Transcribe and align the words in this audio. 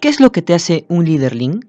¿Qué 0.00 0.08
es 0.08 0.20
lo 0.20 0.30
que 0.30 0.42
te 0.42 0.52
hace 0.52 0.84
un 0.88 1.06
líder 1.06 1.34
lean? 1.34 1.60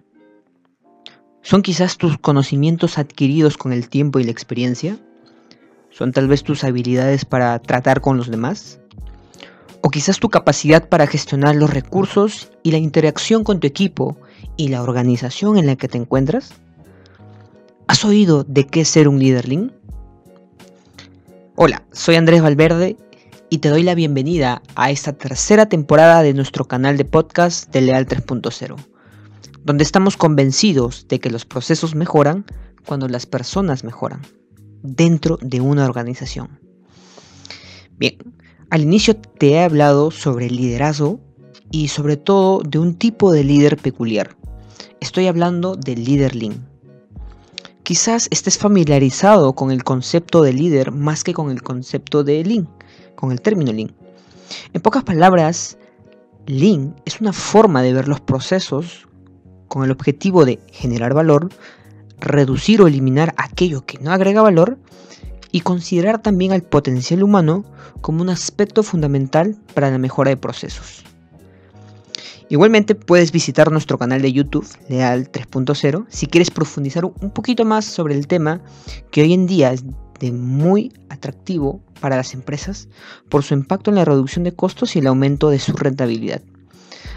¿Son 1.42 1.61
quizás 1.61 1.97
tus 1.97 2.17
conocimientos 2.17 2.97
adquiridos 2.97 3.55
con 3.55 3.71
el 3.71 3.87
tiempo 3.87 4.19
y 4.19 4.25
la 4.25 4.32
experiencia? 4.32 4.98
¿Son 5.92 6.11
tal 6.11 6.27
vez 6.27 6.43
tus 6.43 6.66
habilidades 6.66 7.24
para 7.24 7.58
tratar 7.59 8.02
con 8.02 8.18
los 8.18 8.29
demás? 8.29 8.79
¿O 9.82 9.89
quizás 9.89 10.20
tu 10.20 10.27
capacidad 10.27 10.89
para 10.89 11.07
gestionar 11.07 11.55
los 11.55 11.70
recursos 11.70 12.52
y 12.63 12.71
la 12.71 12.77
interacción 12.77 13.45
con 13.45 13.62
tu 13.62 13.68
equipo 13.68 14.18
y 14.57 14.68
la 14.68 14.84
organización 14.84 15.57
en 15.57 15.66
la 15.66 15.78
que 15.78 15.88
te 15.88 15.98
encuentras? 15.98 16.54
¿Has 17.88 18.04
oído 18.04 18.44
de 18.44 18.68
qué 18.68 18.84
ser 18.84 19.07
un 19.07 19.20
líder 19.20 19.48
lean? 19.48 19.71
Hola, 21.55 21.84
soy 21.94 22.16
Andrés 22.16 22.41
Valverde 22.41 22.98
y 23.50 23.59
te 23.59 23.70
doy 23.70 23.84
la 23.84 23.95
bienvenida 23.95 24.61
a 24.75 24.91
esta 24.91 25.13
tercera 25.13 25.68
temporada 25.68 26.21
de 26.21 26.34
nuestro 26.34 26.66
canal 26.66 26.98
de 26.98 27.05
podcast 27.05 27.72
de 27.72 27.81
Leal 27.81 28.05
3.0, 28.05 28.76
donde 29.63 29.84
estamos 29.84 30.17
convencidos 30.17 31.08
de 31.08 31.20
que 31.20 31.30
los 31.30 31.45
procesos 31.45 31.95
mejoran 31.95 32.45
cuando 32.86 33.08
las 33.08 33.25
personas 33.25 33.86
mejoran 33.86 34.22
dentro 34.84 35.38
de 35.41 35.62
una 35.62 35.86
organización. 35.86 36.59
Bien, 37.98 38.17
al 38.70 38.81
inicio 38.81 39.16
te 39.16 39.52
he 39.52 39.64
hablado 39.64 40.11
sobre 40.11 40.48
el 40.48 40.58
liderazgo 40.58 41.22
y 41.72 41.88
sobre 41.88 42.17
todo 42.17 42.61
de 42.61 42.80
un 42.80 42.95
tipo 42.95 43.31
de 43.31 43.45
líder 43.45 43.77
peculiar. 43.77 44.36
Estoy 45.00 45.27
hablando 45.27 45.75
del 45.75 46.03
líder 46.03 46.36
lean. 46.36 46.67
Quizás 47.84 48.27
estés 48.30 48.58
familiarizado 48.58 49.53
con 49.53 49.72
el 49.72 49.86
concepto 49.86 50.44
de 50.44 50.52
líder 50.52 50.91
más 50.91 51.23
que 51.23 51.34
con 51.34 51.50
el 51.50 51.64
concepto 51.64 52.25
de 52.25 52.44
lean 52.44 52.67
con 53.17 53.34
el 53.34 53.41
término 53.41 53.73
Lean. 53.73 53.91
En 54.71 54.81
pocas 54.81 55.03
palabras, 55.03 55.77
Lean 56.45 56.95
es 57.03 57.20
una 57.20 57.34
forma 57.34 57.81
de 57.81 57.91
ver 57.91 58.08
los 58.08 58.21
procesos 58.21 59.09
con 59.67 59.83
el 59.83 59.92
objetivo 59.92 60.45
de 60.45 60.59
generar 60.72 61.14
valor, 61.14 61.50
reducir 62.22 62.81
o 62.81 62.88
eliminar 62.88 63.33
aquello 63.36 63.86
que 63.86 64.00
no 64.00 64.11
agrega 64.11 64.42
valor 64.42 64.77
y 65.52 65.61
considerar 65.61 66.22
también 66.22 66.53
al 66.53 66.61
potencial 66.61 67.23
humano 67.23 67.66
como 68.02 68.22
un 68.22 68.30
aspecto 68.30 68.83
fundamental 68.83 69.58
para 69.73 69.92
la 69.92 69.97
mejora 69.97 70.30
de 70.30 70.38
procesos. 70.38 71.03
Igualmente 72.49 72.95
puedes 72.95 73.33
visitar 73.33 73.72
nuestro 73.72 73.97
canal 73.97 74.22
de 74.22 74.31
YouTube, 74.31 74.66
Leal 74.88 75.30
3.0, 75.30 76.05
si 76.08 76.27
quieres 76.27 76.49
profundizar 76.49 77.03
un 77.03 77.31
poquito 77.31 77.66
más 77.66 77.83
sobre 77.83 78.16
el 78.16 78.27
tema 78.27 78.61
que 79.11 79.22
hoy 79.22 79.33
en 79.33 79.47
día 79.47 79.73
de 80.20 80.32
muy 80.32 80.92
atractivo 81.10 81.82
para 82.00 82.16
las 82.16 82.34
empresas 82.34 82.88
por 83.30 83.44
su 83.44 83.54
impacto 83.54 83.92
en 83.92 83.96
la 83.96 84.06
reducción 84.06 84.44
de 84.44 84.54
costos 84.54 84.96
y 84.96 85.00
el 85.00 85.08
aumento 85.08 85.50
de 85.50 85.60
su 85.60 85.73
rentabilidad. 85.73 86.42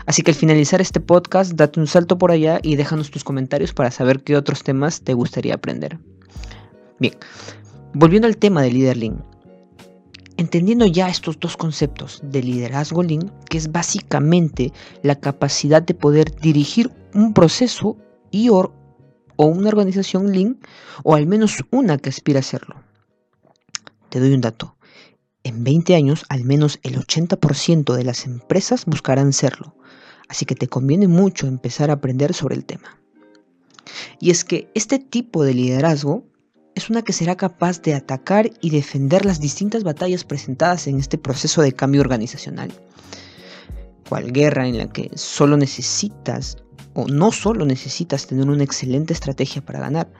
Así 0.07 0.23
que 0.23 0.31
al 0.31 0.37
finalizar 0.37 0.81
este 0.81 1.01
podcast, 1.01 1.53
date 1.53 1.79
un 1.79 1.87
salto 1.87 2.19
por 2.19 2.31
allá 2.31 2.59
y 2.63 2.77
déjanos 2.77 3.11
tus 3.11 3.25
comentarios 3.25 3.73
para 3.73 3.91
saber 3.91 4.23
qué 4.23 4.37
otros 4.37 4.63
temas 4.63 5.03
te 5.03 5.15
gustaría 5.15 5.55
aprender. 5.55 5.99
Bien, 6.99 7.15
volviendo 7.95 8.27
al 8.27 8.37
tema 8.37 8.63
de 8.63 8.73
líder 8.73 8.97
Lean. 8.97 9.25
Entendiendo 10.37 10.87
ya 10.87 11.09
estos 11.09 11.39
dos 11.39 11.57
conceptos 11.57 12.21
de 12.25 12.43
liderazgo 12.43 13.03
Lean, 13.03 13.31
que 13.49 13.59
es 13.59 13.71
básicamente 13.71 14.73
la 15.03 15.17
capacidad 15.17 15.83
de 15.83 15.95
poder 15.95 16.35
dirigir 16.41 16.91
un 17.15 17.35
proceso 17.35 17.97
y 18.31 18.49
o, 18.49 18.73
o 19.37 19.45
una 19.45 19.69
organización 19.69 20.33
Lean, 20.33 20.59
o 21.05 21.15
al 21.15 21.27
menos 21.27 21.63
una 21.71 21.99
que 21.99 22.09
aspira 22.09 22.39
a 22.39 22.41
hacerlo. 22.41 22.90
Te 24.11 24.21
doy 24.21 24.35
un 24.35 24.41
dato. 24.41 24.77
En 25.45 25.65
20 25.65 25.95
años, 25.95 26.25
al 26.29 26.45
menos 26.45 26.81
el 26.83 26.97
80% 26.97 27.95
de 27.95 28.05
las 28.05 28.27
empresas 28.27 28.85
buscarán 28.85 29.33
serlo. 29.33 29.75
Así 30.29 30.45
que 30.45 30.55
te 30.55 30.69
conviene 30.69 31.09
mucho 31.09 31.47
empezar 31.47 31.91
a 31.91 31.95
aprender 31.95 32.35
sobre 32.35 32.57
el 32.57 32.65
tema. 32.65 33.01
Y 34.19 34.31
es 34.31 34.45
que 34.45 34.71
este 34.75 34.99
tipo 34.99 35.45
de 35.45 35.55
liderazgo 35.55 36.25
es 36.75 36.91
una 36.91 37.03
que 37.03 37.13
será 37.13 37.37
capaz 37.37 37.83
de 37.83 37.95
atacar 37.95 38.51
y 38.61 38.71
defender 38.71 39.25
las 39.25 39.41
distintas 39.41 39.83
batallas 39.83 40.25
presentadas 40.25 40.87
en 40.87 40.99
este 40.99 41.19
proceso 41.19 41.63
de 41.63 41.73
cambio 41.73 42.01
organizacional. 42.01 42.73
Cual 44.09 44.33
guerra 44.33 44.67
en 44.67 44.79
la 44.79 44.89
que 44.89 45.11
solo 45.15 45.57
necesitas, 45.57 46.59
o 46.95 47.07
no 47.07 47.33
solo 47.33 47.65
necesitas 47.65 48.27
tener 48.27 48.49
una 48.49 48.65
excelente 48.65 49.13
estrategia 49.13 49.63
para 49.63 49.81
ganar, 49.81 50.13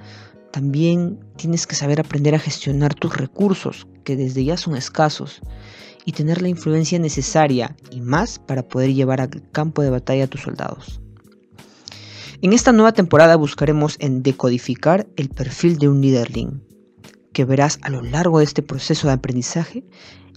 también 0.53 1.21
tienes 1.37 1.67
que 1.67 1.77
saber 1.77 2.01
aprender 2.01 2.35
a 2.35 2.39
gestionar 2.39 2.95
tus 2.95 3.17
recursos, 3.17 3.87
que 4.05 4.17
desde 4.17 4.45
ya 4.45 4.57
son 4.57 4.77
escasos, 4.77 5.41
y 6.05 6.13
tener 6.13 6.43
la 6.43 6.49
influencia 6.49 6.99
necesaria 6.99 7.77
y 7.91 8.01
más 8.01 8.39
para 8.39 8.67
poder 8.67 8.95
llevar 8.95 9.21
al 9.21 9.43
campo 9.53 9.83
de 9.83 9.91
batalla 9.91 10.25
a 10.25 10.29
tus 10.29 10.43
soldados. 10.43 11.01
En 12.43 12.53
esta 12.53 12.73
nueva 12.73 12.93
temporada 12.93 13.37
buscaremos 13.37 13.97
en 13.99 14.23
decodificar 14.23 15.07
el 15.17 15.29
perfil 15.29 15.79
de 15.79 15.89
un 15.89 16.01
líder 16.01 16.31
que 17.33 17.45
verás 17.45 17.79
a 17.83 17.91
lo 17.91 18.03
largo 18.03 18.39
de 18.39 18.45
este 18.45 18.63
proceso 18.63 19.09
de 19.09 19.13
aprendizaje 19.13 19.85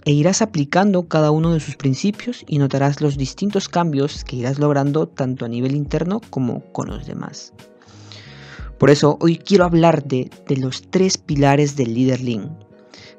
e 0.04 0.12
irás 0.12 0.42
aplicando 0.42 1.08
cada 1.08 1.30
uno 1.30 1.54
de 1.54 1.60
sus 1.60 1.76
principios 1.76 2.44
y 2.46 2.58
notarás 2.58 3.00
los 3.00 3.16
distintos 3.16 3.70
cambios 3.70 4.22
que 4.22 4.36
irás 4.36 4.58
logrando 4.58 5.08
tanto 5.08 5.46
a 5.46 5.48
nivel 5.48 5.74
interno 5.74 6.20
como 6.28 6.60
con 6.72 6.88
los 6.88 7.06
demás. 7.06 7.54
Por 8.78 8.90
eso 8.90 9.18
hoy 9.20 9.36
quiero 9.36 9.64
hablar 9.64 10.04
de, 10.04 10.30
los 10.56 10.82
tres 10.90 11.16
pilares 11.16 11.76
del 11.76 11.94
líder 11.94 12.20
Lean, 12.20 12.58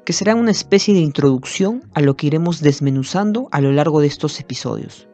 que 0.04 0.12
serán 0.12 0.38
una 0.38 0.50
especie 0.50 0.92
de 0.94 1.00
introducción 1.00 1.82
a 1.94 2.00
lo 2.00 2.16
que 2.16 2.26
iremos 2.26 2.60
desmenuzando 2.60 3.48
a 3.52 3.60
lo 3.60 3.72
largo 3.72 4.00
de 4.00 4.06
estos 4.06 4.38
episodios. 4.38 5.08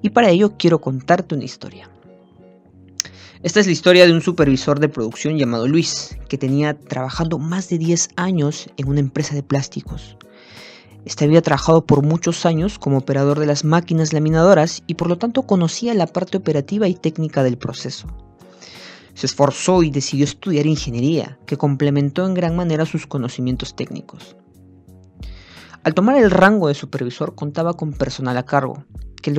Y 0.00 0.10
para 0.10 0.30
ello 0.30 0.54
quiero 0.56 0.80
contarte 0.80 1.34
una 1.34 1.44
historia. 1.44 1.90
Esta 3.42 3.58
es 3.58 3.66
la 3.66 3.72
historia 3.72 4.06
de 4.06 4.12
un 4.12 4.20
supervisor 4.20 4.78
de 4.78 4.88
producción 4.88 5.38
llamado 5.38 5.66
Luis, 5.66 6.16
que 6.28 6.38
tenía 6.38 6.78
trabajando 6.78 7.38
más 7.38 7.68
de 7.68 7.78
10 7.78 8.10
años 8.16 8.68
en 8.76 8.88
una 8.88 9.00
empresa 9.00 9.34
de 9.34 9.42
plásticos. 9.42 10.16
Este 11.04 11.24
había 11.24 11.42
trabajado 11.42 11.84
por 11.84 12.02
muchos 12.02 12.44
años 12.46 12.78
como 12.78 12.98
operador 12.98 13.38
de 13.38 13.46
las 13.46 13.64
máquinas 13.64 14.12
laminadoras 14.12 14.82
y 14.86 14.94
por 14.94 15.08
lo 15.08 15.16
tanto 15.18 15.42
conocía 15.42 15.94
la 15.94 16.06
parte 16.06 16.36
operativa 16.36 16.86
y 16.86 16.94
técnica 16.94 17.42
del 17.42 17.56
proceso. 17.56 18.06
Se 19.14 19.26
esforzó 19.26 19.82
y 19.82 19.90
decidió 19.90 20.24
estudiar 20.24 20.66
ingeniería, 20.66 21.38
que 21.46 21.56
complementó 21.56 22.26
en 22.26 22.34
gran 22.34 22.56
manera 22.56 22.86
sus 22.86 23.06
conocimientos 23.06 23.74
técnicos. 23.74 24.36
Al 25.82 25.94
tomar 25.94 26.16
el 26.16 26.30
rango 26.30 26.68
de 26.68 26.74
supervisor 26.74 27.34
contaba 27.34 27.74
con 27.74 27.92
personal 27.92 28.36
a 28.36 28.44
cargo, 28.44 28.84
que 29.22 29.30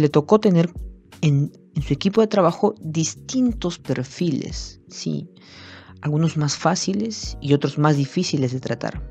le, 0.00 0.08
tocó 0.08 0.40
tener 0.40 0.72
en, 1.20 1.52
su 1.86 1.92
equipo 1.92 2.20
de 2.20 2.26
trabajo 2.26 2.74
distintos 2.80 3.78
perfiles, 3.78 4.80
sí, 4.88 5.30
algunos 6.00 6.36
más 6.36 6.56
fáciles 6.56 7.36
y 7.40 7.54
otros 7.54 7.78
más 7.78 7.96
difíciles 7.96 8.52
de 8.52 8.60
tratar. 8.60 9.02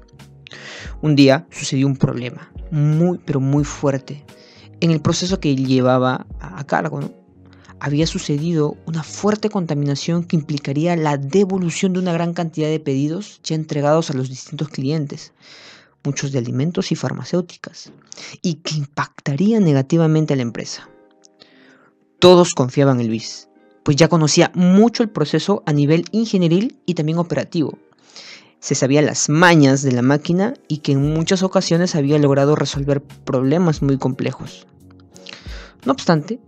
Un 1.01 1.15
día 1.15 1.47
sucedió 1.51 1.85
un 1.87 1.97
problema 1.97 2.51
muy 2.71 3.19
pero 3.19 3.39
muy 3.39 3.63
fuerte 3.63 4.25
en 4.79 4.91
el 4.91 5.01
proceso 5.01 5.39
que 5.39 5.55
llevaba 5.55 6.25
a 6.39 6.63
cargo. 6.65 7.01
¿no? 7.01 7.18
Había 7.79 8.07
sucedido 8.07 8.77
una 8.85 9.03
fuerte 9.03 9.49
contaminación 9.49 10.23
que 10.23 10.35
implicaría 10.35 10.95
la 10.95 11.17
devolución 11.17 11.93
de 11.93 11.99
una 11.99 12.13
gran 12.13 12.33
cantidad 12.33 12.67
de 12.67 12.79
pedidos 12.79 13.39
ya 13.43 13.55
entregados 13.55 14.09
a 14.09 14.13
los 14.13 14.29
distintos 14.29 14.69
clientes, 14.69 15.33
muchos 16.03 16.31
de 16.31 16.39
alimentos 16.39 16.91
y 16.91 16.95
farmacéuticas, 16.95 17.91
y 18.41 18.55
que 18.55 18.75
impactaría 18.75 19.59
negativamente 19.59 20.33
a 20.33 20.37
la 20.37 20.43
empresa. 20.43 20.89
Todos 22.19 22.53
confiaban 22.53 22.99
en 22.99 23.07
Luis, 23.07 23.47
pues 23.83 23.95
ya 23.97 24.09
conocía 24.09 24.51
mucho 24.53 25.03
el 25.03 25.09
proceso 25.09 25.63
a 25.65 25.73
nivel 25.73 26.05
ingenieril 26.11 26.79
y 26.85 26.95
también 26.95 27.17
operativo. 27.17 27.77
Se 28.59 28.75
sabía 28.75 29.01
las 29.01 29.29
mañas 29.29 29.83
de 29.83 29.93
la 29.93 30.01
máquina 30.01 30.53
y 30.67 30.79
que 30.79 30.91
en 30.91 31.13
muchas 31.13 31.43
ocasiones 31.43 31.95
había 31.95 32.19
logrado 32.19 32.55
resolver 32.55 33.01
problemas 33.01 33.81
muy 33.81 33.97
complejos. 33.97 34.67
No 35.85 35.93
obstante, 35.93 36.41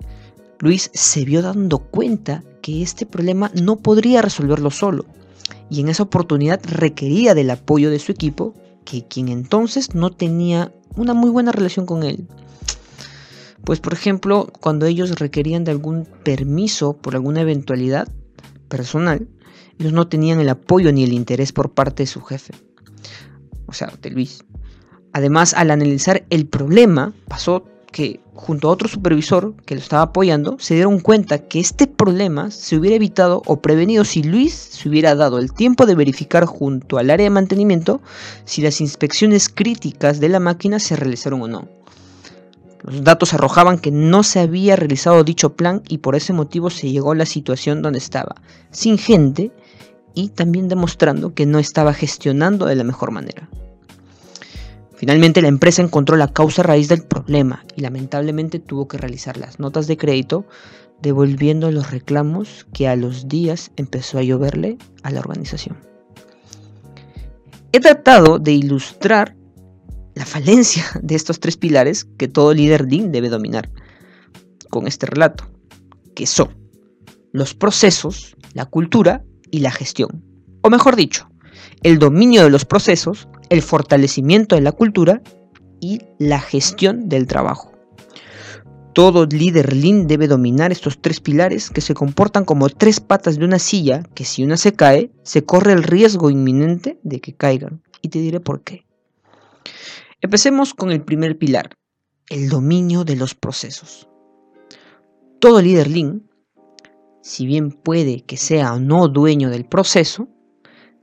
Luis 0.61 0.91
se 0.93 1.25
vio 1.25 1.41
dando 1.41 1.79
cuenta 1.79 2.43
que 2.61 2.83
este 2.83 3.07
problema 3.07 3.51
no 3.59 3.77
podría 3.77 4.21
resolverlo 4.21 4.69
solo, 4.69 5.05
y 5.71 5.81
en 5.81 5.89
esa 5.89 6.03
oportunidad 6.03 6.61
requería 6.63 7.33
del 7.33 7.49
apoyo 7.49 7.89
de 7.89 7.97
su 7.97 8.11
equipo, 8.11 8.53
que 8.85 9.07
quien 9.07 9.27
entonces 9.27 9.95
no 9.95 10.11
tenía 10.11 10.71
una 10.95 11.15
muy 11.15 11.31
buena 11.31 11.51
relación 11.51 11.87
con 11.87 12.03
él. 12.03 12.27
Pues 13.63 13.79
por 13.79 13.93
ejemplo, 13.93 14.51
cuando 14.59 14.85
ellos 14.85 15.17
requerían 15.19 15.63
de 15.63 15.71
algún 15.71 16.05
permiso 16.23 16.93
por 16.93 17.15
alguna 17.15 17.41
eventualidad 17.41 18.07
personal, 18.67 19.27
ellos 19.79 19.93
no 19.93 20.07
tenían 20.07 20.39
el 20.39 20.49
apoyo 20.49 20.91
ni 20.91 21.03
el 21.03 21.13
interés 21.13 21.51
por 21.51 21.73
parte 21.73 22.03
de 22.03 22.07
su 22.07 22.21
jefe, 22.21 22.53
o 23.65 23.73
sea, 23.73 23.91
de 23.99 24.11
Luis. 24.11 24.45
Además, 25.11 25.55
al 25.55 25.71
analizar 25.71 26.23
el 26.29 26.45
problema, 26.47 27.13
pasó 27.27 27.65
que 27.91 28.21
junto 28.33 28.67
a 28.67 28.71
otro 28.71 28.88
supervisor 28.88 29.53
que 29.65 29.75
lo 29.75 29.81
estaba 29.81 30.03
apoyando, 30.03 30.57
se 30.59 30.75
dieron 30.75 30.99
cuenta 30.99 31.39
que 31.39 31.59
este 31.59 31.88
problema 31.88 32.49
se 32.49 32.77
hubiera 32.77 32.95
evitado 32.95 33.41
o 33.45 33.61
prevenido 33.61 34.05
si 34.05 34.23
Luis 34.23 34.53
se 34.53 34.89
hubiera 34.89 35.15
dado 35.15 35.39
el 35.39 35.53
tiempo 35.53 35.85
de 35.85 35.95
verificar 35.95 36.45
junto 36.45 36.97
al 36.97 37.09
área 37.09 37.25
de 37.25 37.29
mantenimiento 37.29 38.01
si 38.45 38.61
las 38.61 38.81
inspecciones 38.81 39.49
críticas 39.49 40.19
de 40.19 40.29
la 40.29 40.39
máquina 40.39 40.79
se 40.79 40.95
realizaron 40.95 41.41
o 41.41 41.47
no. 41.47 41.67
Los 42.83 43.03
datos 43.03 43.33
arrojaban 43.33 43.77
que 43.77 43.91
no 43.91 44.23
se 44.23 44.39
había 44.39 44.75
realizado 44.75 45.23
dicho 45.23 45.55
plan 45.55 45.83
y 45.87 45.99
por 45.99 46.15
ese 46.15 46.33
motivo 46.33 46.69
se 46.69 46.89
llegó 46.91 47.11
a 47.11 47.15
la 47.15 47.27
situación 47.27 47.81
donde 47.81 47.99
estaba, 47.99 48.35
sin 48.71 48.97
gente 48.97 49.51
y 50.15 50.29
también 50.29 50.67
demostrando 50.67 51.33
que 51.33 51.45
no 51.45 51.59
estaba 51.59 51.94
gestionando 51.94 52.65
de 52.65 52.75
la 52.75 52.83
mejor 52.83 53.11
manera. 53.11 53.49
Finalmente 55.01 55.42
la 55.42 55.48
empresa 55.48 55.81
encontró 55.81 56.15
la 56.15 56.27
causa 56.27 56.62
raíz 56.62 56.88
del 56.88 57.01
problema 57.01 57.65
y 57.75 57.81
lamentablemente 57.81 58.59
tuvo 58.59 58.88
que 58.88 59.00
realizar 59.00 59.36
las 59.36 59.59
notas 59.59 59.88
de 59.88 59.98
crédito 59.98 60.45
devolviendo 61.01 61.71
los 61.71 61.89
reclamos 61.89 62.68
que 62.71 62.88
a 62.88 62.95
los 62.95 63.27
días 63.27 63.71
empezó 63.77 64.19
a 64.19 64.21
lloverle 64.21 64.77
a 65.01 65.09
la 65.09 65.21
organización. 65.21 65.80
He 67.71 67.80
tratado 67.80 68.38
de 68.38 68.51
ilustrar 68.51 69.36
la 70.13 70.27
falencia 70.27 70.86
de 71.01 71.15
estos 71.15 71.39
tres 71.39 71.57
pilares 71.57 72.06
que 72.19 72.27
todo 72.27 72.54
líder 72.54 72.86
Lean 72.88 73.12
debe 73.12 73.30
dominar 73.30 73.71
con 74.69 74.86
este 74.86 75.07
relato, 75.07 75.50
que 76.13 76.27
son 76.27 76.56
los 77.31 77.56
procesos, 77.56 78.38
la 78.54 78.68
cultura 78.68 79.24
y 79.50 79.62
la 79.62 79.71
gestión. 79.71 80.24
O 80.62 80.69
mejor 80.69 80.95
dicho, 80.95 81.27
el 81.81 81.97
dominio 81.97 82.44
de 82.44 82.51
los 82.51 82.65
procesos, 82.65 83.27
el 83.51 83.62
fortalecimiento 83.62 84.56
de 84.56 84.62
la 84.62 84.71
cultura 84.71 85.21
y 85.81 86.00
la 86.18 86.39
gestión 86.39 87.09
del 87.09 87.27
trabajo. 87.27 87.74
Todo 88.94 89.25
líder 89.25 89.75
lean 89.75 90.07
debe 90.07 90.30
dominar 90.30 90.71
estos 90.71 91.01
tres 91.01 91.19
pilares 91.19 91.69
que 91.69 91.81
se 91.81 91.94
comportan 91.94 92.45
como 92.45 92.69
tres 92.69 93.01
patas 93.01 93.38
de 93.38 93.44
una 93.44 93.59
silla 93.59 94.03
que 94.15 94.24
si 94.24 94.45
una 94.45 94.56
se 94.56 94.71
cae, 94.71 95.12
se 95.24 95.44
corre 95.44 95.74
el 95.74 95.83
riesgo 95.83 96.30
inminente 96.30 96.98
de 97.03 97.19
que 97.19 97.36
caigan. 97.36 97.83
Y 98.01 98.07
te 98.07 98.19
diré 98.19 98.39
por 98.39 98.63
qué. 98.63 98.86
Empecemos 100.21 100.74
con 100.74 100.92
el 100.92 101.04
primer 101.04 101.38
pilar, 101.38 101.75
el 102.30 102.47
dominio 102.47 103.04
de 103.04 103.18
los 103.18 103.36
procesos. 103.36 104.07
Todo 105.39 105.62
líder 105.62 105.89
lean, 105.89 106.24
si 107.21 107.45
bien 107.45 107.71
puede 107.71 108.21
que 108.24 108.38
sea 108.38 108.74
o 108.74 108.80
no 108.80 109.09
dueño 109.09 109.50
del 109.50 109.65
proceso, 109.65 110.30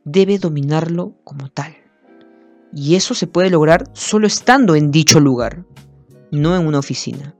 debe 0.04 0.38
dominarlo 0.38 1.14
como 1.24 1.50
tal. 1.50 1.76
Y 2.74 2.94
eso 2.94 3.14
se 3.14 3.26
puede 3.26 3.50
lograr 3.50 3.90
solo 3.92 4.26
estando 4.26 4.74
en 4.74 4.90
dicho 4.90 5.20
lugar, 5.20 5.64
no 6.30 6.56
en 6.56 6.66
una 6.66 6.78
oficina. 6.78 7.34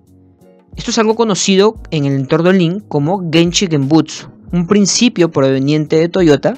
Esto 0.76 0.90
es 0.90 0.98
algo 0.98 1.16
conocido 1.16 1.74
en 1.90 2.04
el 2.04 2.14
entorno 2.14 2.52
Lean 2.52 2.80
como 2.80 3.28
Genchi 3.30 3.66
Genbutsu, 3.66 4.28
un 4.52 4.66
principio 4.66 5.30
proveniente 5.30 5.96
de 5.96 6.08
Toyota 6.08 6.56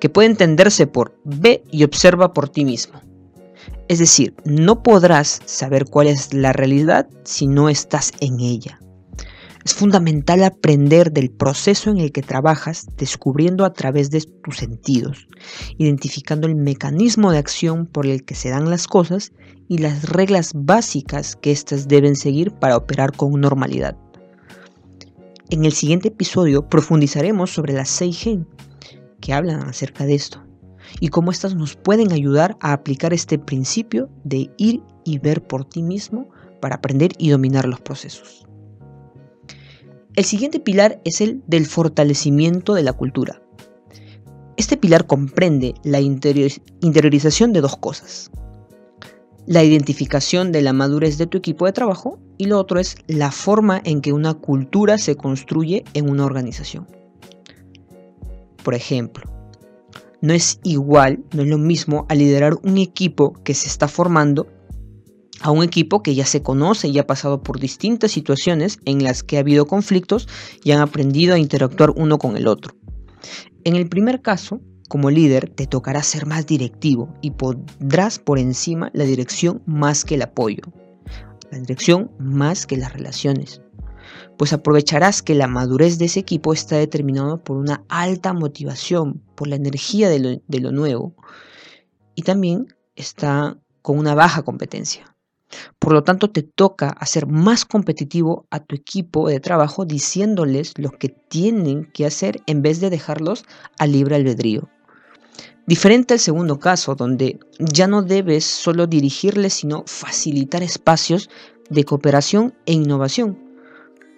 que 0.00 0.08
puede 0.08 0.28
entenderse 0.28 0.88
por 0.88 1.16
ve 1.24 1.62
y 1.70 1.84
observa 1.84 2.32
por 2.32 2.48
ti 2.48 2.64
mismo. 2.64 3.00
Es 3.86 4.00
decir, 4.00 4.34
no 4.44 4.82
podrás 4.82 5.42
saber 5.44 5.84
cuál 5.84 6.08
es 6.08 6.34
la 6.34 6.52
realidad 6.52 7.08
si 7.22 7.46
no 7.46 7.68
estás 7.68 8.10
en 8.18 8.40
ella. 8.40 8.81
Es 9.64 9.74
fundamental 9.74 10.42
aprender 10.42 11.12
del 11.12 11.30
proceso 11.30 11.90
en 11.90 11.98
el 11.98 12.10
que 12.10 12.22
trabajas, 12.22 12.86
descubriendo 12.96 13.64
a 13.64 13.72
través 13.72 14.10
de 14.10 14.20
tus 14.20 14.56
sentidos, 14.56 15.28
identificando 15.78 16.48
el 16.48 16.56
mecanismo 16.56 17.30
de 17.30 17.38
acción 17.38 17.86
por 17.86 18.06
el 18.06 18.24
que 18.24 18.34
se 18.34 18.50
dan 18.50 18.70
las 18.70 18.88
cosas 18.88 19.32
y 19.68 19.78
las 19.78 20.08
reglas 20.08 20.52
básicas 20.54 21.36
que 21.36 21.52
éstas 21.52 21.86
deben 21.86 22.16
seguir 22.16 22.50
para 22.52 22.76
operar 22.76 23.12
con 23.16 23.40
normalidad. 23.40 23.96
En 25.50 25.64
el 25.64 25.72
siguiente 25.72 26.08
episodio 26.08 26.68
profundizaremos 26.68 27.50
sobre 27.50 27.72
las 27.72 27.88
6 27.90 28.26
G, 28.26 28.46
que 29.20 29.32
hablan 29.32 29.62
acerca 29.62 30.06
de 30.06 30.14
esto, 30.14 30.42
y 30.98 31.08
cómo 31.08 31.30
éstas 31.30 31.54
nos 31.54 31.76
pueden 31.76 32.10
ayudar 32.12 32.56
a 32.60 32.72
aplicar 32.72 33.12
este 33.14 33.38
principio 33.38 34.10
de 34.24 34.50
ir 34.56 34.82
y 35.04 35.18
ver 35.18 35.46
por 35.46 35.64
ti 35.64 35.82
mismo 35.82 36.30
para 36.60 36.76
aprender 36.76 37.12
y 37.18 37.30
dominar 37.30 37.66
los 37.66 37.80
procesos. 37.80 38.46
El 40.14 40.24
siguiente 40.24 40.60
pilar 40.60 41.00
es 41.04 41.22
el 41.22 41.42
del 41.46 41.64
fortalecimiento 41.64 42.74
de 42.74 42.82
la 42.82 42.92
cultura. 42.92 43.40
Este 44.58 44.76
pilar 44.76 45.06
comprende 45.06 45.74
la 45.84 46.00
interiorización 46.00 47.54
de 47.54 47.62
dos 47.62 47.78
cosas. 47.78 48.30
La 49.46 49.64
identificación 49.64 50.52
de 50.52 50.60
la 50.60 50.74
madurez 50.74 51.16
de 51.16 51.26
tu 51.26 51.38
equipo 51.38 51.64
de 51.64 51.72
trabajo 51.72 52.18
y 52.36 52.44
lo 52.44 52.58
otro 52.58 52.78
es 52.78 52.96
la 53.06 53.32
forma 53.32 53.80
en 53.84 54.02
que 54.02 54.12
una 54.12 54.34
cultura 54.34 54.98
se 54.98 55.16
construye 55.16 55.82
en 55.94 56.10
una 56.10 56.26
organización. 56.26 56.86
Por 58.62 58.74
ejemplo, 58.74 59.24
no 60.20 60.34
es 60.34 60.60
igual, 60.62 61.24
no 61.32 61.42
es 61.42 61.48
lo 61.48 61.56
mismo 61.56 62.04
a 62.10 62.14
liderar 62.14 62.58
un 62.62 62.76
equipo 62.76 63.32
que 63.44 63.54
se 63.54 63.66
está 63.66 63.88
formando 63.88 64.46
a 65.42 65.50
un 65.50 65.62
equipo 65.62 66.02
que 66.02 66.14
ya 66.14 66.24
se 66.24 66.42
conoce 66.42 66.88
y 66.88 66.98
ha 66.98 67.06
pasado 67.06 67.42
por 67.42 67.58
distintas 67.58 68.12
situaciones 68.12 68.78
en 68.84 69.02
las 69.02 69.22
que 69.22 69.36
ha 69.36 69.40
habido 69.40 69.66
conflictos 69.66 70.28
y 70.62 70.70
han 70.70 70.80
aprendido 70.80 71.34
a 71.34 71.38
interactuar 71.38 71.90
uno 71.96 72.18
con 72.18 72.36
el 72.36 72.46
otro. 72.46 72.74
En 73.64 73.76
el 73.76 73.88
primer 73.88 74.22
caso, 74.22 74.60
como 74.88 75.10
líder, 75.10 75.48
te 75.48 75.66
tocará 75.66 76.02
ser 76.02 76.26
más 76.26 76.46
directivo 76.46 77.14
y 77.20 77.32
podrás 77.32 78.18
por 78.18 78.38
encima 78.38 78.90
la 78.92 79.04
dirección 79.04 79.62
más 79.66 80.04
que 80.04 80.16
el 80.16 80.22
apoyo, 80.22 80.62
la 81.50 81.58
dirección 81.58 82.10
más 82.18 82.66
que 82.66 82.76
las 82.76 82.92
relaciones, 82.92 83.62
pues 84.36 84.52
aprovecharás 84.52 85.22
que 85.22 85.34
la 85.34 85.48
madurez 85.48 85.98
de 85.98 86.06
ese 86.06 86.20
equipo 86.20 86.52
está 86.52 86.76
determinado 86.76 87.42
por 87.42 87.56
una 87.56 87.84
alta 87.88 88.32
motivación, 88.32 89.22
por 89.34 89.48
la 89.48 89.56
energía 89.56 90.08
de 90.08 90.60
lo 90.60 90.72
nuevo 90.72 91.14
y 92.14 92.22
también 92.22 92.66
está 92.96 93.58
con 93.80 93.98
una 93.98 94.14
baja 94.14 94.42
competencia. 94.42 95.11
Por 95.78 95.92
lo 95.92 96.02
tanto, 96.02 96.30
te 96.30 96.42
toca 96.42 96.88
hacer 96.88 97.26
más 97.26 97.64
competitivo 97.64 98.46
a 98.50 98.60
tu 98.60 98.74
equipo 98.74 99.28
de 99.28 99.40
trabajo 99.40 99.84
diciéndoles 99.84 100.74
lo 100.76 100.90
que 100.90 101.08
tienen 101.08 101.90
que 101.92 102.06
hacer 102.06 102.40
en 102.46 102.62
vez 102.62 102.80
de 102.80 102.90
dejarlos 102.90 103.44
a 103.78 103.86
libre 103.86 104.16
albedrío. 104.16 104.68
Diferente 105.66 106.14
al 106.14 106.20
segundo 106.20 106.58
caso, 106.58 106.94
donde 106.96 107.38
ya 107.58 107.86
no 107.86 108.02
debes 108.02 108.44
solo 108.44 108.86
dirigirles, 108.86 109.54
sino 109.54 109.84
facilitar 109.86 110.62
espacios 110.62 111.30
de 111.70 111.84
cooperación 111.84 112.54
e 112.66 112.72
innovación, 112.72 113.38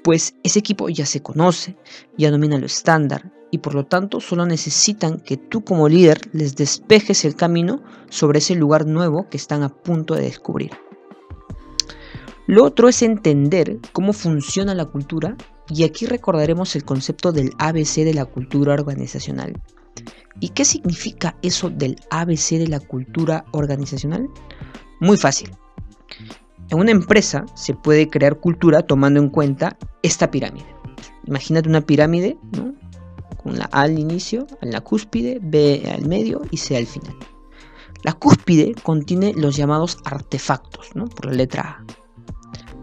pues 0.02 0.34
ese 0.42 0.58
equipo 0.58 0.88
ya 0.88 1.06
se 1.06 1.22
conoce, 1.22 1.76
ya 2.16 2.30
domina 2.30 2.58
lo 2.58 2.66
estándar 2.66 3.32
y 3.50 3.58
por 3.58 3.74
lo 3.74 3.86
tanto 3.86 4.20
solo 4.20 4.46
necesitan 4.46 5.20
que 5.20 5.36
tú 5.36 5.64
como 5.64 5.88
líder 5.88 6.20
les 6.32 6.56
despejes 6.56 7.24
el 7.24 7.36
camino 7.36 7.82
sobre 8.10 8.38
ese 8.38 8.54
lugar 8.54 8.86
nuevo 8.86 9.28
que 9.28 9.36
están 9.36 9.62
a 9.62 9.68
punto 9.68 10.14
de 10.14 10.22
descubrir. 10.22 10.72
Lo 12.46 12.62
otro 12.64 12.88
es 12.88 13.00
entender 13.00 13.78
cómo 13.92 14.12
funciona 14.12 14.74
la 14.74 14.84
cultura 14.84 15.34
y 15.68 15.84
aquí 15.84 16.04
recordaremos 16.04 16.76
el 16.76 16.84
concepto 16.84 17.32
del 17.32 17.52
ABC 17.58 18.04
de 18.04 18.12
la 18.12 18.26
cultura 18.26 18.74
organizacional. 18.74 19.58
¿Y 20.40 20.50
qué 20.50 20.66
significa 20.66 21.36
eso 21.40 21.70
del 21.70 21.96
ABC 22.10 22.58
de 22.58 22.68
la 22.68 22.80
cultura 22.80 23.46
organizacional? 23.52 24.28
Muy 25.00 25.16
fácil. 25.16 25.52
En 26.68 26.80
una 26.80 26.90
empresa 26.90 27.46
se 27.54 27.72
puede 27.72 28.08
crear 28.08 28.38
cultura 28.38 28.82
tomando 28.82 29.20
en 29.20 29.30
cuenta 29.30 29.78
esta 30.02 30.30
pirámide. 30.30 30.66
Imagínate 31.26 31.70
una 31.70 31.80
pirámide 31.80 32.36
con 33.42 33.56
la 33.58 33.70
A 33.72 33.82
al 33.82 33.98
inicio, 33.98 34.46
en 34.60 34.70
la 34.70 34.82
cúspide, 34.82 35.38
B 35.42 35.82
al 35.90 36.06
medio 36.06 36.42
y 36.50 36.58
C 36.58 36.76
al 36.76 36.86
final. 36.86 37.16
La 38.02 38.12
cúspide 38.12 38.74
contiene 38.82 39.32
los 39.34 39.56
llamados 39.56 39.96
artefactos, 40.04 40.90
por 40.90 41.24
la 41.24 41.32
letra 41.32 41.62
A 41.62 42.03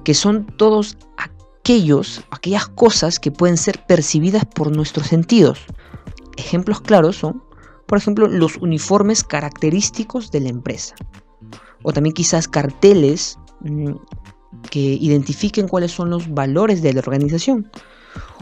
que 0.04 0.14
son 0.14 0.48
todos 0.58 0.98
aquellos, 1.18 2.24
aquellas 2.32 2.68
cosas 2.68 3.20
que 3.20 3.32
pueden 3.32 3.58
ser 3.58 3.86
percibidas 3.86 4.46
por 4.46 4.76
nuestros 4.76 5.08
sentidos. 5.08 5.60
Ejemplos 6.38 6.82
claros 6.82 7.18
son, 7.18 7.44
por 7.86 7.98
ejemplo, 7.98 8.28
los 8.28 8.58
uniformes 8.58 9.24
característicos 9.24 10.32
de 10.32 10.42
la 10.42 10.50
empresa. 10.50 10.96
O 11.84 11.94
también 11.94 12.14
quizás 12.14 12.48
carteles 12.48 13.38
mm, 13.62 13.94
que 14.70 14.80
identifiquen 14.80 15.68
cuáles 15.68 15.92
son 15.92 16.10
los 16.10 16.34
valores 16.34 16.82
de 16.82 16.94
la 16.94 17.00
organización. 17.00 17.70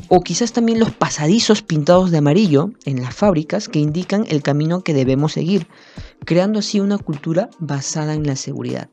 O 0.08 0.22
quizás 0.22 0.54
también 0.54 0.80
los 0.80 0.92
pasadizos 0.92 1.62
pintados 1.62 2.10
de 2.12 2.18
amarillo 2.18 2.72
en 2.86 3.02
las 3.02 3.14
fábricas 3.14 3.70
que 3.70 3.80
indican 3.80 4.26
el 4.30 4.42
camino 4.42 4.82
que 4.82 4.94
debemos 4.94 5.34
seguir, 5.34 5.68
creando 6.26 6.60
así 6.60 6.80
una 6.80 6.98
cultura 6.98 7.50
basada 7.60 8.14
en 8.14 8.26
la 8.26 8.36
seguridad. 8.36 8.90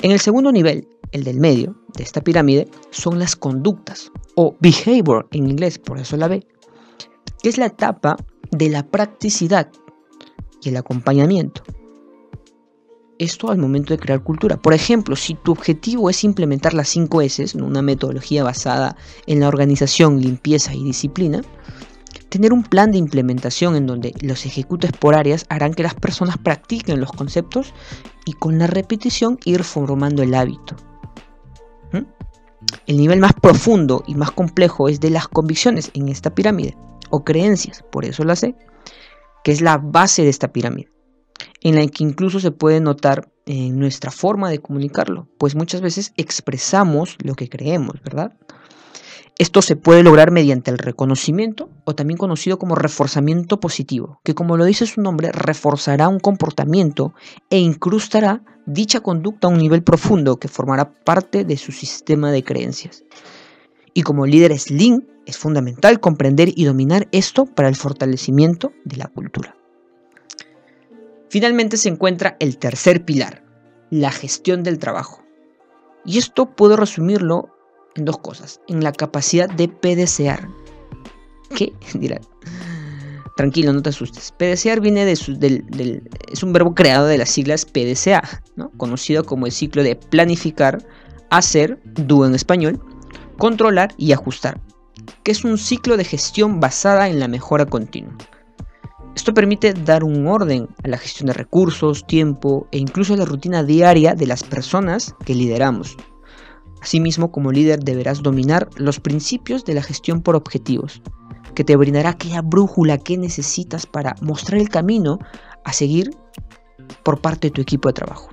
En 0.00 0.10
el 0.10 0.20
segundo 0.20 0.52
nivel, 0.52 0.88
el 1.14 1.24
del 1.24 1.40
medio 1.40 1.76
de 1.96 2.02
esta 2.02 2.20
pirámide, 2.20 2.68
son 2.90 3.18
las 3.18 3.36
conductas 3.36 4.10
o 4.34 4.56
behavior 4.60 5.28
en 5.30 5.48
inglés, 5.48 5.78
por 5.78 5.98
eso 5.98 6.16
la 6.16 6.28
B, 6.28 6.44
que 7.40 7.48
es 7.48 7.56
la 7.56 7.66
etapa 7.66 8.16
de 8.50 8.68
la 8.68 8.84
practicidad 8.86 9.70
y 10.60 10.68
el 10.68 10.76
acompañamiento. 10.76 11.62
Esto 13.18 13.50
al 13.50 13.58
momento 13.58 13.94
de 13.94 14.00
crear 14.00 14.24
cultura. 14.24 14.56
Por 14.56 14.74
ejemplo, 14.74 15.14
si 15.14 15.34
tu 15.34 15.52
objetivo 15.52 16.10
es 16.10 16.24
implementar 16.24 16.74
las 16.74 16.88
5 16.88 17.22
S, 17.22 17.56
una 17.56 17.80
metodología 17.80 18.42
basada 18.42 18.96
en 19.26 19.38
la 19.38 19.46
organización, 19.46 20.20
limpieza 20.20 20.74
y 20.74 20.82
disciplina, 20.82 21.42
tener 22.28 22.52
un 22.52 22.64
plan 22.64 22.90
de 22.90 22.98
implementación 22.98 23.76
en 23.76 23.86
donde 23.86 24.14
los 24.20 24.44
ejecutes 24.46 24.90
por 24.90 25.14
áreas 25.14 25.46
harán 25.48 25.74
que 25.74 25.84
las 25.84 25.94
personas 25.94 26.38
practiquen 26.38 26.98
los 26.98 27.12
conceptos 27.12 27.72
y 28.24 28.32
con 28.32 28.58
la 28.58 28.66
repetición 28.66 29.38
ir 29.44 29.62
formando 29.62 30.24
el 30.24 30.34
hábito. 30.34 30.74
El 32.86 32.98
nivel 32.98 33.20
más 33.20 33.32
profundo 33.32 34.04
y 34.06 34.14
más 34.14 34.30
complejo 34.30 34.88
es 34.88 35.00
de 35.00 35.10
las 35.10 35.28
convicciones 35.28 35.90
en 35.94 36.08
esta 36.08 36.34
pirámide, 36.34 36.76
o 37.10 37.24
creencias, 37.24 37.82
por 37.90 38.04
eso 38.04 38.24
la 38.24 38.36
sé, 38.36 38.54
que 39.42 39.52
es 39.52 39.60
la 39.60 39.78
base 39.78 40.22
de 40.22 40.28
esta 40.28 40.52
pirámide, 40.52 40.90
en 41.62 41.76
la 41.76 41.86
que 41.86 42.04
incluso 42.04 42.40
se 42.40 42.50
puede 42.50 42.80
notar 42.80 43.30
en 43.46 43.78
nuestra 43.78 44.10
forma 44.10 44.50
de 44.50 44.58
comunicarlo, 44.58 45.28
pues 45.38 45.54
muchas 45.54 45.80
veces 45.80 46.12
expresamos 46.16 47.16
lo 47.22 47.34
que 47.34 47.48
creemos, 47.48 48.02
¿verdad? 48.02 48.32
Esto 49.36 49.62
se 49.62 49.74
puede 49.74 50.04
lograr 50.04 50.30
mediante 50.30 50.70
el 50.70 50.78
reconocimiento 50.78 51.68
o 51.84 51.94
también 51.94 52.18
conocido 52.18 52.58
como 52.58 52.76
reforzamiento 52.76 53.58
positivo, 53.58 54.20
que 54.22 54.34
como 54.34 54.56
lo 54.56 54.64
dice 54.64 54.86
su 54.86 55.00
nombre, 55.00 55.32
reforzará 55.32 56.08
un 56.08 56.20
comportamiento 56.20 57.14
e 57.50 57.58
incrustará 57.58 58.42
dicha 58.66 59.00
conducta 59.00 59.46
a 59.46 59.50
un 59.50 59.58
nivel 59.58 59.82
profundo 59.82 60.38
que 60.38 60.48
formará 60.48 60.92
parte 60.92 61.44
de 61.44 61.56
su 61.56 61.72
sistema 61.72 62.32
de 62.32 62.42
creencias. 62.42 63.04
Y 63.92 64.02
como 64.02 64.26
líder 64.26 64.58
Slim, 64.58 65.02
es 65.26 65.38
fundamental 65.38 66.00
comprender 66.00 66.50
y 66.54 66.64
dominar 66.64 67.08
esto 67.12 67.46
para 67.46 67.68
el 67.68 67.76
fortalecimiento 67.76 68.72
de 68.84 68.96
la 68.96 69.06
cultura. 69.06 69.56
Finalmente 71.28 71.76
se 71.76 71.88
encuentra 71.88 72.36
el 72.40 72.58
tercer 72.58 73.04
pilar, 73.04 73.44
la 73.90 74.10
gestión 74.10 74.62
del 74.62 74.78
trabajo. 74.78 75.22
Y 76.04 76.18
esto 76.18 76.54
puedo 76.54 76.76
resumirlo 76.76 77.48
en 77.96 78.04
dos 78.04 78.18
cosas. 78.18 78.60
En 78.68 78.84
la 78.84 78.92
capacidad 78.92 79.48
de 79.48 79.68
pedesear. 79.68 80.48
¿Qué? 81.56 81.72
Dirán. 81.94 82.20
Tranquilo, 83.36 83.72
no 83.72 83.82
te 83.82 83.88
asustes. 83.88 84.32
Pedesear 84.32 84.80
viene 84.80 85.04
de 85.04 85.18
del, 85.38 86.08
es 86.30 86.42
un 86.42 86.52
verbo 86.52 86.74
creado 86.74 87.06
de 87.06 87.18
las 87.18 87.30
siglas 87.30 87.64
PDCA, 87.64 88.42
¿no? 88.54 88.70
conocido 88.76 89.24
como 89.24 89.46
el 89.46 89.52
ciclo 89.52 89.82
de 89.82 89.96
planificar, 89.96 90.84
hacer, 91.30 91.80
do 91.84 92.24
en 92.26 92.34
español, 92.34 92.80
controlar 93.36 93.92
y 93.96 94.12
ajustar, 94.12 94.60
que 95.24 95.32
es 95.32 95.44
un 95.44 95.58
ciclo 95.58 95.96
de 95.96 96.04
gestión 96.04 96.60
basada 96.60 97.08
en 97.08 97.18
la 97.18 97.26
mejora 97.26 97.66
continua. 97.66 98.16
Esto 99.16 99.34
permite 99.34 99.74
dar 99.74 100.04
un 100.04 100.26
orden 100.26 100.68
a 100.84 100.88
la 100.88 100.98
gestión 100.98 101.28
de 101.28 101.32
recursos, 101.32 102.06
tiempo 102.06 102.68
e 102.72 102.78
incluso 102.78 103.16
la 103.16 103.24
rutina 103.24 103.62
diaria 103.62 104.14
de 104.14 104.26
las 104.26 104.42
personas 104.42 105.14
que 105.24 105.34
lideramos. 105.34 105.96
Asimismo, 106.82 107.32
como 107.32 107.50
líder 107.50 107.80
deberás 107.80 108.22
dominar 108.22 108.68
los 108.76 109.00
principios 109.00 109.64
de 109.64 109.74
la 109.74 109.82
gestión 109.82 110.20
por 110.20 110.36
objetivos, 110.36 111.00
que 111.54 111.64
te 111.64 111.76
brindará 111.76 112.10
aquella 112.10 112.42
brújula 112.42 112.98
que 112.98 113.16
necesitas 113.16 113.86
para 113.86 114.14
mostrar 114.20 114.60
el 114.60 114.68
camino 114.68 115.18
a 115.64 115.72
seguir 115.72 116.16
por 117.02 117.20
parte 117.20 117.48
de 117.48 117.52
tu 117.52 117.60
equipo 117.60 117.88
de 117.88 117.94
trabajo. 117.94 118.28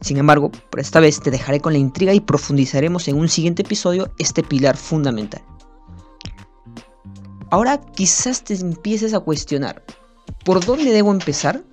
Sin 0.00 0.18
embargo, 0.18 0.50
por 0.70 0.80
esta 0.80 1.00
vez 1.00 1.20
te 1.20 1.30
dejaré 1.30 1.60
con 1.60 1.72
la 1.72 1.78
intriga 1.78 2.12
y 2.14 2.20
profundizaremos 2.20 3.08
en 3.08 3.18
un 3.18 3.28
siguiente 3.28 3.62
episodio 3.62 4.12
este 4.18 4.42
pilar 4.42 4.76
fundamental. 4.76 5.42
Ahora 7.50 7.80
quizás 7.80 8.44
te 8.44 8.54
empieces 8.54 9.14
a 9.14 9.20
cuestionar, 9.20 9.84
¿por 10.44 10.64
dónde 10.64 10.90
debo 10.92 11.12
empezar? 11.12 11.64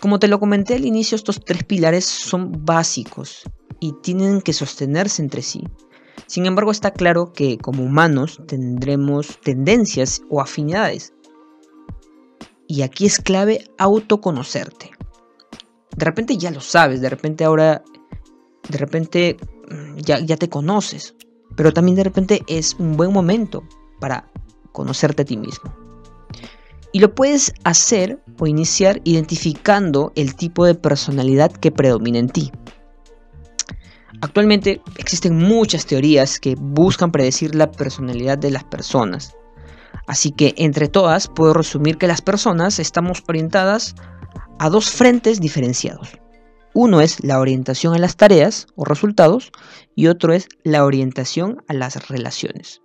Como 0.00 0.18
te 0.18 0.28
lo 0.28 0.40
comenté 0.40 0.74
al 0.74 0.84
inicio, 0.84 1.16
estos 1.16 1.40
tres 1.44 1.64
pilares 1.64 2.04
son 2.04 2.64
básicos 2.64 3.42
y 3.80 3.92
tienen 4.02 4.40
que 4.40 4.52
sostenerse 4.52 5.22
entre 5.22 5.42
sí. 5.42 5.64
Sin 6.26 6.46
embargo, 6.46 6.70
está 6.70 6.92
claro 6.92 7.32
que 7.32 7.58
como 7.58 7.82
humanos 7.82 8.40
tendremos 8.46 9.38
tendencias 9.40 10.22
o 10.28 10.40
afinidades. 10.40 11.12
Y 12.66 12.82
aquí 12.82 13.06
es 13.06 13.18
clave 13.18 13.64
autoconocerte. 13.78 14.90
De 15.96 16.04
repente 16.04 16.36
ya 16.36 16.50
lo 16.50 16.60
sabes, 16.60 17.00
de 17.00 17.10
repente 17.10 17.44
ahora, 17.44 17.82
de 18.68 18.78
repente 18.78 19.36
mm, 19.68 19.96
ya, 19.98 20.20
ya 20.20 20.36
te 20.36 20.48
conoces, 20.48 21.14
pero 21.56 21.72
también 21.72 21.96
de 21.96 22.04
repente 22.04 22.42
es 22.46 22.76
un 22.78 22.96
buen 22.96 23.12
momento 23.12 23.64
para 23.98 24.30
conocerte 24.72 25.22
a 25.22 25.24
ti 25.24 25.36
mismo. 25.36 25.74
Y 26.92 27.00
lo 27.00 27.14
puedes 27.14 27.52
hacer 27.64 28.20
o 28.38 28.46
iniciar 28.46 29.00
identificando 29.04 30.12
el 30.16 30.34
tipo 30.34 30.64
de 30.64 30.74
personalidad 30.74 31.52
que 31.52 31.70
predomina 31.70 32.18
en 32.18 32.28
ti. 32.28 32.50
Actualmente 34.22 34.82
existen 34.98 35.36
muchas 35.36 35.86
teorías 35.86 36.38
que 36.38 36.54
buscan 36.54 37.10
predecir 37.10 37.54
la 37.54 37.70
personalidad 37.70 38.36
de 38.36 38.50
las 38.50 38.64
personas. 38.64 39.34
Así 40.06 40.30
que 40.30 40.54
entre 40.58 40.88
todas 40.88 41.28
puedo 41.28 41.54
resumir 41.54 41.96
que 41.96 42.06
las 42.06 42.20
personas 42.20 42.78
estamos 42.78 43.22
orientadas 43.26 43.94
a 44.58 44.68
dos 44.68 44.90
frentes 44.90 45.40
diferenciados. 45.40 46.18
Uno 46.74 47.00
es 47.00 47.24
la 47.24 47.40
orientación 47.40 47.94
a 47.94 47.98
las 47.98 48.16
tareas 48.16 48.66
o 48.76 48.84
resultados 48.84 49.50
y 49.96 50.06
otro 50.06 50.32
es 50.32 50.48
la 50.64 50.84
orientación 50.84 51.62
a 51.66 51.74
las 51.74 52.08
relaciones. 52.08 52.82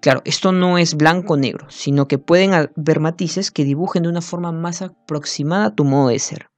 Claro, 0.00 0.22
esto 0.24 0.52
no 0.52 0.78
es 0.78 0.94
blanco-negro, 0.94 1.68
sino 1.70 2.08
que 2.08 2.18
pueden 2.18 2.54
haber 2.54 3.00
matices 3.00 3.50
que 3.50 3.64
dibujen 3.64 4.04
de 4.04 4.08
una 4.08 4.22
forma 4.22 4.52
más 4.52 4.82
aproximada 4.82 5.74
tu 5.74 5.84
modo 5.84 6.08
de 6.08 6.18
ser. 6.18 6.50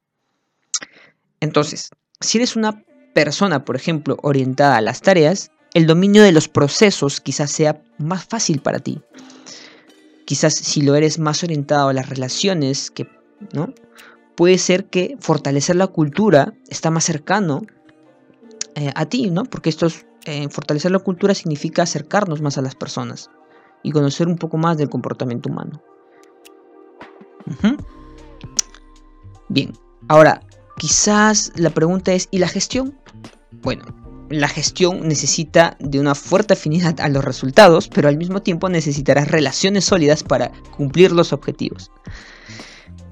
Entonces, 1.41 1.91
si 2.21 2.39
eres 2.39 2.57
una 2.57 2.83
persona, 3.15 3.65
por 3.65 3.77
ejemplo, 3.77 4.17
orientada 4.23 4.77
a 4.77 4.81
las 4.81 5.01
tareas, 5.01 5.51
el 5.75 5.87
dominio 5.87 6.23
de 6.23 6.33
los 6.33 6.49
procesos 6.49 7.21
quizás 7.21 7.51
sea 7.51 7.83
más 7.99 8.25
fácil 8.25 8.61
para 8.61 8.79
ti. 8.79 9.01
Quizás 10.25 10.55
si 10.55 10.83
lo 10.83 10.95
eres 10.95 11.19
más 11.19 11.43
orientado 11.43 11.89
a 11.89 11.93
las 11.93 12.09
relaciones, 12.09 12.91
que, 12.91 13.09
¿no? 13.53 13.73
Puede 14.37 14.59
ser 14.59 14.87
que 14.87 15.17
fortalecer 15.21 15.77
la 15.77 15.89
cultura 15.89 16.55
está 16.69 16.91
más 16.91 17.05
cercano 17.05 17.63
eh, 18.75 18.93
a 18.95 19.07
ti, 19.07 19.31
¿no? 19.31 19.45
Porque 19.45 19.71
esto 19.71 19.87
es, 19.87 20.07
eh, 20.25 20.49
fortalecer 20.51 20.91
la 20.91 20.99
cultura 20.99 21.35
significa 21.35 21.83
acercarnos 21.83 22.41
más 22.43 22.59
a 22.59 22.63
las 22.63 22.75
personas 22.75 23.31
y 23.83 23.93
conocer 23.93 24.29
un 24.29 24.37
poco 24.37 24.59
más 24.59 24.77
del 24.77 24.91
comportamiento 24.91 25.49
humano. 25.49 25.83
Bien, 29.49 29.73
ahora, 30.09 30.43
quizás 30.79 31.53
la 31.57 31.71
pregunta 31.71 32.13
es, 32.13 32.29
¿y 32.31 32.39
la 32.39 32.49
gestión? 32.49 32.97
Bueno, 33.63 33.85
la 34.31 34.49
gestión 34.49 35.07
necesita 35.07 35.77
de 35.81 36.01
una 36.01 36.15
fuerte 36.15 36.55
afinidad 36.55 37.01
a 37.01 37.09
los 37.09 37.25
resultados, 37.25 37.89
pero 37.89 38.09
al 38.09 38.17
mismo 38.17 38.43
tiempo 38.43 38.69
necesitarás 38.69 39.29
relaciones 39.29 39.85
sólidas 39.85 40.23
para 40.23 40.53
cumplir 40.77 41.13
los 41.13 41.33
objetivos. 41.33 41.91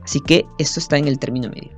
Así 0.02 0.20
que 0.20 0.46
esto 0.58 0.78
está 0.78 0.96
en 0.98 1.08
el 1.08 1.18
término 1.18 1.48
medio. 1.48 1.72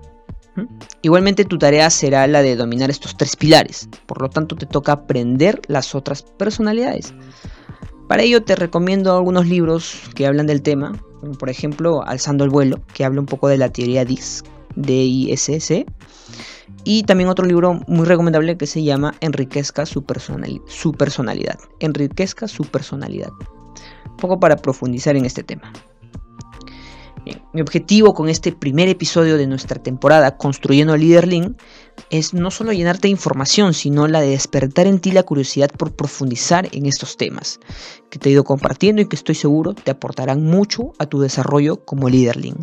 ¿Mm? 0.56 0.66
Igualmente 1.02 1.44
tu 1.44 1.56
tarea 1.56 1.88
será 1.88 2.26
la 2.26 2.42
de 2.42 2.56
dominar 2.56 2.90
estos 2.90 3.16
tres 3.16 3.36
pilares, 3.36 3.88
por 4.06 4.20
lo 4.20 4.28
tanto 4.28 4.56
te 4.56 4.66
toca 4.66 4.92
aprender 4.92 5.60
las 5.68 5.94
otras 5.94 6.22
personalidades. 6.22 7.14
Para 8.08 8.22
ello 8.22 8.42
te 8.42 8.56
recomiendo 8.56 9.14
algunos 9.16 9.46
libros 9.46 9.94
que 10.14 10.26
hablan 10.26 10.46
del 10.46 10.62
tema, 10.62 10.92
por 11.38 11.48
ejemplo 11.48 12.02
Alzando 12.06 12.44
el 12.44 12.50
vuelo, 12.50 12.80
que 12.92 13.04
habla 13.04 13.20
un 13.20 13.26
poco 13.26 13.48
de 13.48 13.58
la 13.58 13.70
teoría 13.70 14.04
DISC, 14.04 14.46
D-I-S-S, 14.76 15.86
y 16.84 17.02
también 17.02 17.28
otro 17.28 17.44
libro 17.44 17.80
muy 17.86 18.06
recomendable 18.06 18.56
que 18.56 18.66
se 18.66 18.82
llama 18.82 19.14
Enriquezca 19.20 19.84
su, 19.84 20.04
personalidad. 20.04 21.58
Enriquezca 21.80 22.48
su 22.48 22.64
personalidad. 22.64 23.30
Un 24.08 24.16
poco 24.16 24.40
para 24.40 24.56
profundizar 24.56 25.16
en 25.16 25.24
este 25.24 25.42
tema. 25.42 25.72
mi 27.52 27.60
objetivo 27.60 28.14
con 28.14 28.30
este 28.30 28.52
primer 28.52 28.88
episodio 28.88 29.36
de 29.36 29.46
nuestra 29.46 29.82
temporada 29.82 30.38
Construyendo 30.38 30.96
Líder 30.96 31.28
Link 31.28 31.60
es 32.08 32.32
no 32.32 32.50
solo 32.50 32.72
llenarte 32.72 33.08
de 33.08 33.12
información, 33.12 33.74
sino 33.74 34.08
la 34.08 34.22
de 34.22 34.30
despertar 34.30 34.86
en 34.86 34.98
ti 34.98 35.10
la 35.10 35.24
curiosidad 35.24 35.70
por 35.70 35.94
profundizar 35.94 36.68
en 36.72 36.86
estos 36.86 37.18
temas 37.18 37.60
que 38.08 38.18
te 38.18 38.30
he 38.30 38.32
ido 38.32 38.44
compartiendo 38.44 39.02
y 39.02 39.08
que 39.08 39.16
estoy 39.16 39.34
seguro 39.34 39.74
te 39.74 39.90
aportarán 39.90 40.42
mucho 40.42 40.92
a 40.98 41.06
tu 41.06 41.20
desarrollo 41.20 41.84
como 41.84 42.08
líder 42.08 42.36
Link. 42.36 42.60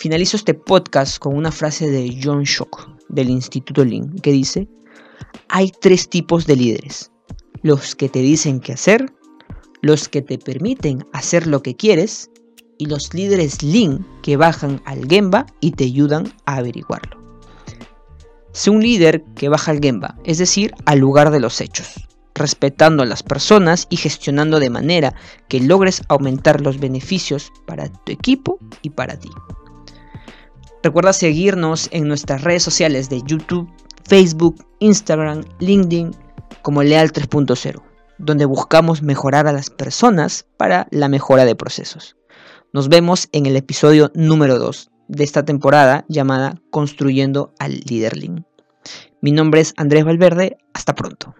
Finalizo 0.00 0.38
este 0.38 0.54
podcast 0.54 1.18
con 1.18 1.36
una 1.36 1.52
frase 1.52 1.90
de 1.90 2.18
John 2.24 2.44
Shock 2.44 2.88
del 3.10 3.28
Instituto 3.28 3.84
Link 3.84 4.22
que 4.22 4.32
dice, 4.32 4.66
hay 5.50 5.70
tres 5.78 6.08
tipos 6.08 6.46
de 6.46 6.56
líderes. 6.56 7.12
Los 7.60 7.94
que 7.94 8.08
te 8.08 8.20
dicen 8.20 8.60
qué 8.60 8.72
hacer, 8.72 9.12
los 9.82 10.08
que 10.08 10.22
te 10.22 10.38
permiten 10.38 11.04
hacer 11.12 11.46
lo 11.46 11.62
que 11.62 11.76
quieres 11.76 12.30
y 12.78 12.86
los 12.86 13.12
líderes 13.12 13.62
Lean 13.62 14.06
que 14.22 14.38
bajan 14.38 14.80
al 14.86 15.06
Gemba 15.06 15.44
y 15.60 15.72
te 15.72 15.84
ayudan 15.84 16.32
a 16.46 16.56
averiguarlo. 16.56 17.20
Sé 18.52 18.70
un 18.70 18.82
líder 18.82 19.22
que 19.36 19.50
baja 19.50 19.70
al 19.70 19.80
Gemba, 19.80 20.16
es 20.24 20.38
decir, 20.38 20.72
al 20.86 20.98
lugar 20.98 21.30
de 21.30 21.40
los 21.40 21.60
hechos, 21.60 22.08
respetando 22.34 23.02
a 23.02 23.06
las 23.06 23.22
personas 23.22 23.86
y 23.90 23.98
gestionando 23.98 24.60
de 24.60 24.70
manera 24.70 25.14
que 25.48 25.60
logres 25.60 26.00
aumentar 26.08 26.62
los 26.62 26.80
beneficios 26.80 27.52
para 27.66 27.90
tu 27.90 28.12
equipo 28.12 28.58
y 28.80 28.88
para 28.88 29.18
ti. 29.18 29.28
Recuerda 30.82 31.12
seguirnos 31.12 31.88
en 31.92 32.08
nuestras 32.08 32.42
redes 32.42 32.62
sociales 32.62 33.10
de 33.10 33.20
YouTube, 33.26 33.70
Facebook, 34.08 34.66
Instagram, 34.78 35.44
LinkedIn 35.58 36.12
como 36.62 36.82
Leal 36.82 37.12
3.0. 37.12 37.82
donde 38.16 38.44
buscamos 38.44 39.02
mejorar 39.02 39.46
a 39.46 39.52
las 39.52 39.70
personas 39.70 40.46
para 40.58 40.86
la 40.90 41.08
mejora 41.08 41.44
de 41.44 41.54
procesos. 41.54 42.16
Nos 42.72 42.88
vemos 42.88 43.28
en 43.32 43.46
el 43.46 43.56
episodio 43.56 44.10
número 44.14 44.58
2 44.58 44.90
de 45.08 45.24
esta 45.24 45.44
temporada 45.44 46.04
llamada 46.08 46.60
Construyendo 46.70 47.54
al 47.58 47.80
Liderling. 47.80 48.44
Mi 49.22 49.32
nombre 49.32 49.60
es 49.60 49.74
Andrés 49.76 50.04
Valverde, 50.04 50.58
hasta 50.74 50.94
pronto. 50.94 51.34